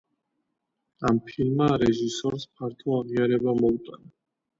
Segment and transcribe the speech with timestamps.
[1.09, 4.11] ამ ფილმებმა რეჟისორს ფართო აღიარება მოუტანა.